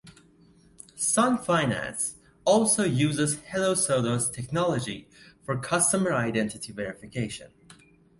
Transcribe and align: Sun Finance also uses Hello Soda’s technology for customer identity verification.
Sun 0.95 1.37
Finance 1.37 2.15
also 2.43 2.83
uses 2.83 3.37
Hello 3.41 3.75
Soda’s 3.75 4.31
technology 4.31 5.07
for 5.43 5.59
customer 5.59 6.11
identity 6.11 6.73
verification. 6.73 7.51